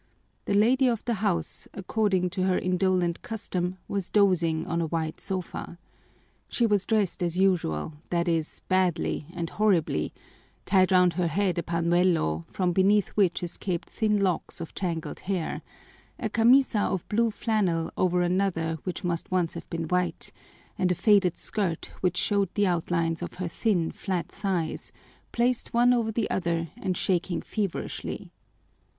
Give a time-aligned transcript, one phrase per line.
[0.45, 5.19] The lady of the house, according to her indolent custom, was dozing on a wide
[5.19, 5.77] sofa.
[6.49, 10.11] She was dressed as usual, that is, badly and horribly:
[10.65, 15.61] tied round her head a pañuelo, from beneath which escaped thin locks of tangled hair,
[16.17, 20.31] a camisa of blue flannel over another which must once have been white,
[20.79, 24.91] and a faded skirt which showed the outlines of her thin, flat thighs,
[25.31, 28.31] placed one over the other and shaking feverishly.